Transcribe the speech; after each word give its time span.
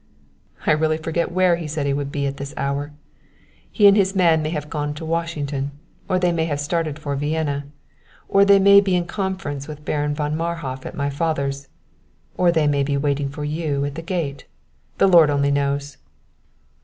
"I 0.65 0.71
really 0.71 0.97
forget 0.97 1.31
where 1.31 1.57
he 1.57 1.67
said 1.67 1.85
he 1.85 1.93
would 1.93 2.11
be 2.11 2.25
at 2.25 2.37
this 2.37 2.55
hour. 2.57 2.91
He 3.71 3.85
and 3.87 3.95
his 3.95 4.15
man 4.15 4.41
may 4.41 4.49
have 4.49 4.67
gone 4.67 4.95
to 4.95 5.05
Washington, 5.05 5.69
or 6.09 6.17
they 6.17 6.31
may 6.31 6.45
have 6.45 6.59
started 6.59 6.97
for 6.97 7.15
Vienna, 7.15 7.67
or 8.27 8.43
they 8.43 8.57
may 8.57 8.81
be 8.81 8.95
in 8.95 9.05
conference 9.05 9.67
with 9.67 9.85
Baron 9.85 10.15
von 10.15 10.35
Marhof 10.35 10.87
at 10.87 10.95
my 10.97 11.11
father's, 11.11 11.67
or 12.35 12.51
they 12.51 12.65
may 12.65 12.81
be 12.81 12.97
waiting 12.97 13.29
for 13.29 13.43
you 13.43 13.85
at 13.85 13.93
the 13.93 14.01
gate. 14.01 14.47
The 14.97 15.05
Lord 15.05 15.29
only 15.29 15.51
knows!" 15.51 15.97